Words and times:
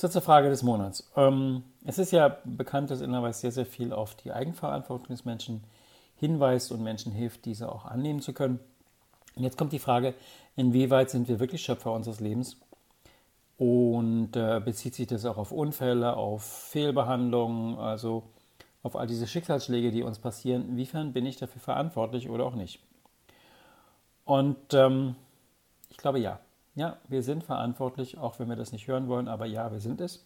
Jetzt 0.00 0.14
die 0.14 0.20
Frage 0.20 0.48
des 0.48 0.62
Monats. 0.62 1.10
Ähm, 1.16 1.64
es 1.84 1.98
ist 1.98 2.12
ja 2.12 2.38
bekannt, 2.44 2.90
dass 2.90 3.00
Innerweis 3.00 3.40
sehr, 3.40 3.50
sehr 3.50 3.66
viel 3.66 3.92
auf 3.92 4.14
die 4.14 4.32
Eigenverantwortung 4.32 5.08
des 5.08 5.24
Menschen 5.24 5.64
hinweist 6.16 6.70
und 6.70 6.82
Menschen 6.82 7.10
hilft, 7.10 7.44
diese 7.46 7.70
auch 7.72 7.84
annehmen 7.84 8.20
zu 8.20 8.32
können. 8.32 8.60
Und 9.34 9.42
jetzt 9.42 9.58
kommt 9.58 9.72
die 9.72 9.80
Frage, 9.80 10.14
inwieweit 10.54 11.10
sind 11.10 11.26
wir 11.28 11.40
wirklich 11.40 11.62
Schöpfer 11.62 11.92
unseres 11.92 12.20
Lebens? 12.20 12.58
Und 13.56 14.36
äh, 14.36 14.60
bezieht 14.64 14.94
sich 14.94 15.08
das 15.08 15.24
auch 15.24 15.36
auf 15.36 15.50
Unfälle, 15.50 16.16
auf 16.16 16.44
Fehlbehandlungen, 16.44 17.76
also 17.78 18.22
auf 18.84 18.94
all 18.94 19.08
diese 19.08 19.26
Schicksalsschläge, 19.26 19.90
die 19.90 20.04
uns 20.04 20.20
passieren? 20.20 20.68
Inwiefern 20.68 21.12
bin 21.12 21.26
ich 21.26 21.38
dafür 21.38 21.60
verantwortlich 21.60 22.30
oder 22.30 22.44
auch 22.44 22.54
nicht? 22.54 22.80
Und 24.24 24.74
ähm, 24.74 25.16
ich 25.90 25.96
glaube 25.96 26.20
ja. 26.20 26.38
Ja, 26.78 26.96
wir 27.08 27.24
sind 27.24 27.42
verantwortlich, 27.42 28.18
auch 28.18 28.38
wenn 28.38 28.48
wir 28.48 28.54
das 28.54 28.70
nicht 28.70 28.86
hören 28.86 29.08
wollen, 29.08 29.26
aber 29.26 29.46
ja, 29.46 29.72
wir 29.72 29.80
sind 29.80 30.00
es. 30.00 30.24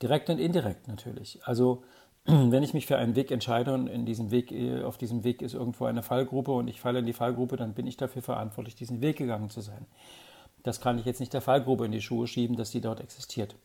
Direkt 0.00 0.30
und 0.30 0.38
indirekt 0.38 0.86
natürlich. 0.86 1.40
Also 1.42 1.82
wenn 2.26 2.62
ich 2.62 2.74
mich 2.74 2.86
für 2.86 2.96
einen 2.96 3.16
Weg 3.16 3.32
entscheide 3.32 3.74
und 3.74 3.88
in 3.88 4.06
diesem 4.06 4.30
Weg, 4.30 4.52
äh, 4.52 4.84
auf 4.84 4.98
diesem 4.98 5.24
Weg 5.24 5.42
ist 5.42 5.54
irgendwo 5.54 5.86
eine 5.86 6.04
Fallgruppe 6.04 6.52
und 6.52 6.68
ich 6.68 6.80
falle 6.80 7.00
in 7.00 7.06
die 7.06 7.12
Fallgruppe, 7.12 7.56
dann 7.56 7.74
bin 7.74 7.88
ich 7.88 7.96
dafür 7.96 8.22
verantwortlich, 8.22 8.76
diesen 8.76 9.00
Weg 9.00 9.16
gegangen 9.16 9.50
zu 9.50 9.62
sein. 9.62 9.84
Das 10.62 10.80
kann 10.80 10.96
ich 10.96 11.06
jetzt 11.06 11.18
nicht 11.18 11.34
der 11.34 11.40
Fallgruppe 11.40 11.86
in 11.86 11.92
die 11.92 12.02
Schuhe 12.02 12.28
schieben, 12.28 12.54
dass 12.54 12.70
sie 12.70 12.80
dort 12.80 13.00
existiert. 13.00 13.56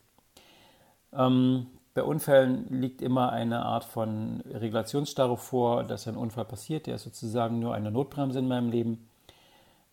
Ähm, 1.12 1.68
bei 1.94 2.02
Unfällen 2.02 2.66
liegt 2.70 3.02
immer 3.02 3.30
eine 3.30 3.64
Art 3.64 3.84
von 3.84 4.40
Regulationsstarre 4.52 5.36
vor, 5.36 5.84
dass 5.84 6.08
ein 6.08 6.16
Unfall 6.16 6.44
passiert. 6.44 6.88
Der 6.88 6.96
ist 6.96 7.04
sozusagen 7.04 7.60
nur 7.60 7.72
eine 7.72 7.92
Notbremse 7.92 8.40
in 8.40 8.48
meinem 8.48 8.68
Leben. 8.68 9.06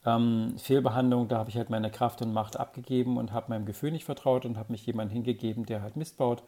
Ähm, 0.05 0.55
Fehlbehandlung, 0.57 1.27
da 1.27 1.37
habe 1.37 1.49
ich 1.49 1.57
halt 1.57 1.69
meine 1.69 1.89
Kraft 1.89 2.21
und 2.21 2.33
Macht 2.33 2.57
abgegeben 2.57 3.17
und 3.17 3.31
habe 3.31 3.49
meinem 3.49 3.65
Gefühl 3.65 3.91
nicht 3.91 4.05
vertraut 4.05 4.45
und 4.45 4.57
habe 4.57 4.71
mich 4.71 4.85
jemand 4.85 5.11
hingegeben, 5.11 5.65
der 5.65 5.81
halt 5.81 5.95
Mist 5.95 6.17
baut. 6.17 6.43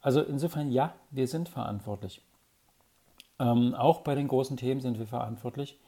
Also 0.00 0.22
insofern 0.22 0.70
ja, 0.70 0.94
wir 1.10 1.26
sind 1.26 1.48
verantwortlich. 1.48 2.22
Ähm, 3.38 3.74
auch 3.74 4.00
bei 4.00 4.14
den 4.14 4.28
großen 4.28 4.56
Themen 4.56 4.80
sind 4.80 4.98
wir 4.98 5.06
verantwortlich. 5.06 5.78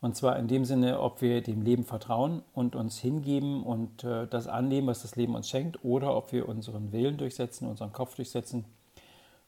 Und 0.00 0.14
zwar 0.14 0.38
in 0.38 0.46
dem 0.46 0.64
Sinne, 0.64 1.00
ob 1.00 1.22
wir 1.22 1.42
dem 1.42 1.62
Leben 1.62 1.84
vertrauen 1.84 2.42
und 2.54 2.76
uns 2.76 2.98
hingeben 2.98 3.62
und 3.62 4.04
äh, 4.04 4.26
das 4.26 4.46
annehmen, 4.46 4.86
was 4.86 5.02
das 5.02 5.16
Leben 5.16 5.34
uns 5.34 5.48
schenkt, 5.48 5.84
oder 5.84 6.14
ob 6.14 6.32
wir 6.32 6.48
unseren 6.48 6.92
Willen 6.92 7.16
durchsetzen, 7.16 7.66
unseren 7.66 7.92
Kopf 7.92 8.14
durchsetzen 8.14 8.66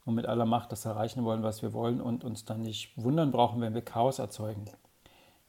und 0.05 0.15
mit 0.15 0.27
aller 0.27 0.47
Macht 0.47 0.73
das 0.73 0.87
erreichen 0.87 1.25
wollen, 1.25 1.43
was 1.43 1.63
wir 1.63 1.75
wollen 1.75 2.01
und 2.01 2.25
uns 2.25 2.47
dann 2.47 2.63
nicht 2.63 2.93
wundern 2.97 3.31
brauchen, 3.31 3.61
wenn 3.61 3.75
wir 3.75 3.83
Chaos 3.83 4.19
erzeugen. 4.19 4.65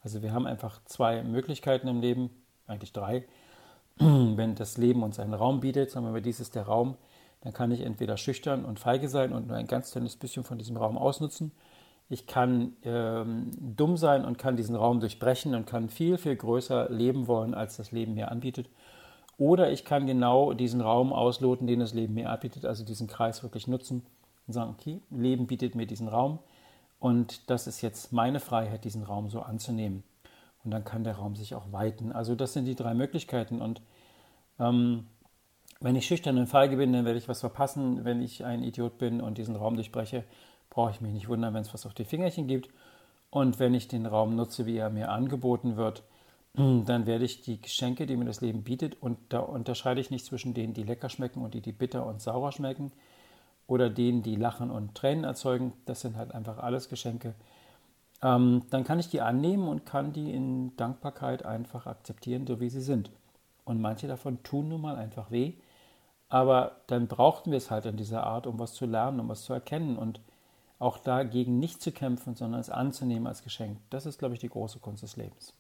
Also 0.10 0.24
wir 0.24 0.34
haben 0.34 0.48
einfach 0.48 0.84
zwei 0.86 1.22
Möglichkeiten 1.22 1.88
im 1.88 2.02
Leben, 2.02 2.32
eigentlich 2.66 2.94
drei. 2.94 3.26
Wenn 4.00 4.56
das 4.56 4.76
Leben 4.80 5.04
uns 5.04 5.20
einen 5.20 5.36
Raum 5.36 5.60
bietet, 5.60 5.92
sagen 5.92 6.08
wir 6.08 6.12
mal, 6.12 6.20
dies 6.20 6.40
ist 6.40 6.56
der 6.56 6.64
Raum, 6.64 6.96
dann 7.42 7.54
kann 7.54 7.70
ich 7.70 7.82
entweder 7.82 8.18
schüchtern 8.18 8.66
und 8.66 8.80
feige 8.80 9.08
sein 9.08 9.34
und 9.34 9.46
nur 9.46 9.56
ein 9.56 9.68
ganz 9.68 9.92
kleines 9.92 10.16
bisschen 10.16 10.44
von 10.44 10.58
diesem 10.58 10.78
Raum 10.78 10.98
ausnutzen. 10.98 11.52
Ich 12.10 12.26
kann 12.26 12.74
ähm, 12.82 13.52
dumm 13.60 13.98
sein 13.98 14.26
und 14.26 14.40
kann 14.40 14.58
diesen 14.58 14.76
Raum 14.76 15.00
durchbrechen 15.00 15.54
und 15.54 15.68
kann 15.68 15.90
viel, 15.90 16.18
viel 16.18 16.36
größer 16.36 16.90
leben 16.90 17.28
wollen, 17.28 17.54
als 17.54 17.78
das 17.78 17.92
Leben 17.92 18.16
mir 18.16 18.32
anbietet. 18.32 18.68
Oder 19.38 19.72
ich 19.72 19.86
kann 19.86 20.08
genau 20.08 20.54
diesen 20.54 20.82
Raum 20.82 21.14
ausloten, 21.14 21.68
den 21.68 21.82
das 21.82 21.94
Leben 21.94 22.16
mir 22.16 22.32
anbietet, 22.32 22.66
also 22.66 22.84
diesen 22.84 23.06
Kreis 23.06 23.44
wirklich 23.44 23.68
nutzen 23.68 24.04
und 24.48 24.54
sagen, 24.54 24.76
okay, 24.76 25.02
Leben 25.12 25.46
bietet 25.46 25.76
mir 25.76 25.86
diesen 25.86 26.08
Raum 26.08 26.40
und 27.00 27.50
das 27.50 27.68
ist 27.68 27.82
jetzt 27.82 28.12
meine 28.12 28.40
Freiheit, 28.40 28.84
diesen 28.84 29.04
Raum 29.04 29.30
so 29.30 29.42
anzunehmen. 29.42 30.04
Und 30.64 30.72
dann 30.72 30.84
kann 30.84 31.04
der 31.04 31.16
Raum 31.16 31.36
sich 31.36 31.56
auch 31.56 31.72
weiten. 31.72 32.12
Also 32.12 32.36
das 32.36 32.54
sind 32.54 32.66
die 32.66 32.76
drei 32.76 32.94
Möglichkeiten. 32.94 33.62
Und 33.62 33.82
ähm, 34.60 35.08
wenn 35.80 35.96
ich 35.96 36.06
schüchtern 36.06 36.38
und 36.38 36.48
feige 36.48 36.76
bin, 36.76 36.92
dann 36.92 37.06
werde 37.06 37.18
ich 37.18 37.30
was 37.30 37.40
verpassen. 37.40 38.04
Wenn 38.04 38.22
ich 38.22 38.44
ein 38.44 38.64
Idiot 38.64 38.98
bin 38.98 39.22
und 39.22 39.38
diesen 39.38 39.56
Raum 39.56 39.76
durchbreche, 39.76 40.26
brauche 40.70 40.92
ich 40.92 41.00
mich 41.00 41.14
nicht 41.14 41.30
wundern, 41.30 41.54
wenn 41.54 41.62
es 41.62 41.74
was 41.74 41.86
auf 41.86 41.94
die 41.94 42.04
Fingerchen 42.04 42.48
gibt. 42.48 42.70
Und 43.30 43.60
wenn 43.60 43.74
ich 43.74 43.88
den 43.88 44.06
Raum 44.06 44.36
nutze, 44.36 44.66
wie 44.66 44.78
er 44.78 44.90
mir 44.90 45.10
angeboten 45.10 45.78
wird, 45.78 46.04
dann 46.54 47.06
werde 47.06 47.24
ich 47.24 47.42
die 47.42 47.62
Geschenke, 47.62 48.06
die 48.06 48.18
mir 48.18 48.26
das 48.26 48.42
Leben 48.42 48.64
bietet, 48.64 49.02
und 49.02 49.18
da 49.30 49.40
unterscheide 49.40 50.02
ich 50.02 50.12
nicht 50.12 50.26
zwischen 50.26 50.54
denen, 50.54 50.74
die 50.74 50.84
lecker 50.84 51.10
schmecken 51.10 51.44
und 51.44 51.54
die, 51.54 51.62
die 51.62 51.72
bitter 51.72 52.06
und 52.06 52.22
sauer 52.22 52.52
schmecken, 52.52 52.92
oder 53.70 53.90
denen, 53.90 54.24
die 54.24 54.36
Lachen 54.36 54.72
und 54.72 54.96
Tränen 54.96 55.24
erzeugen. 55.24 55.74
Das 55.86 56.02
sind 56.02 56.18
halt 56.18 56.34
einfach 56.34 56.58
alles 56.58 56.90
Geschenke. 56.90 57.36
Ähm, 58.22 58.64
dann 58.72 58.84
kann 58.84 59.00
ich 59.00 59.10
die 59.10 59.22
annehmen 59.22 59.68
und 59.68 59.86
kann 59.86 60.12
die 60.12 60.34
in 60.34 60.76
Dankbarkeit 60.76 61.46
einfach 61.46 61.86
akzeptieren, 61.86 62.48
so 62.48 62.60
wie 62.60 62.70
sie 62.70 62.82
sind. 62.82 63.12
Und 63.66 63.80
manche 63.80 64.08
davon 64.08 64.42
tun 64.44 64.70
nun 64.70 64.82
mal 64.82 64.96
einfach 64.96 65.30
weh. 65.30 65.54
Aber 66.30 66.78
dann 66.88 67.08
brauchten 67.08 67.52
wir 67.52 67.58
es 67.58 67.72
halt 67.72 67.86
in 67.86 67.96
dieser 67.96 68.24
Art, 68.24 68.48
um 68.48 68.60
was 68.60 68.74
zu 68.74 68.86
lernen, 68.86 69.20
um 69.20 69.30
was 69.30 69.44
zu 69.44 69.54
erkennen 69.54 69.98
und 69.98 70.20
auch 70.80 70.98
dagegen 70.98 71.60
nicht 71.60 71.82
zu 71.82 71.92
kämpfen, 71.92 72.36
sondern 72.36 72.60
es 72.60 72.70
anzunehmen 72.70 73.28
als 73.28 73.44
Geschenk. 73.44 73.78
Das 73.90 74.06
ist, 74.06 74.18
glaube 74.18 74.34
ich, 74.34 74.40
die 74.40 74.50
große 74.50 74.80
Kunst 74.80 75.04
des 75.04 75.16
Lebens. 75.16 75.54